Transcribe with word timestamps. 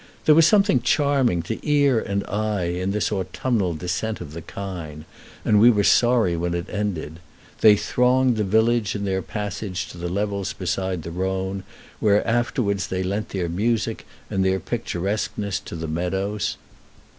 There 0.25 0.33
was 0.33 0.47
something 0.47 0.81
charming 0.81 1.43
to 1.43 1.59
ear 1.63 1.99
and 1.99 2.23
eye 2.23 2.63
in 2.73 2.89
this 2.89 3.11
autumnal 3.11 3.75
descent 3.75 4.19
of 4.19 4.33
the 4.33 4.41
kine, 4.41 5.05
and 5.45 5.59
we 5.59 5.69
were 5.69 5.83
sorry 5.83 6.35
when 6.35 6.55
it 6.55 6.65
ended. 6.71 7.19
They 7.59 7.75
thronged 7.77 8.35
the 8.37 8.43
village 8.43 8.95
in 8.95 9.05
their 9.05 9.21
passage 9.21 9.85
to 9.89 9.99
the 9.99 10.09
levels 10.09 10.53
beside 10.53 11.03
the 11.03 11.11
Rhone, 11.11 11.63
where 11.99 12.27
afterwards 12.27 12.87
they 12.87 13.03
lent 13.03 13.29
their 13.29 13.47
music 13.47 14.07
and 14.27 14.43
their 14.43 14.59
picturesqueness 14.59 15.59
to 15.59 15.75
the 15.75 15.87
meadows. 15.87 16.57